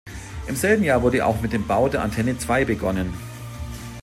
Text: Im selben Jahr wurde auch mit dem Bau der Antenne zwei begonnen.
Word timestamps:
Im 0.47 0.55
selben 0.55 0.83
Jahr 0.83 1.03
wurde 1.03 1.23
auch 1.23 1.41
mit 1.41 1.53
dem 1.53 1.67
Bau 1.67 1.87
der 1.87 2.01
Antenne 2.01 2.35
zwei 2.35 2.65
begonnen. 2.65 3.13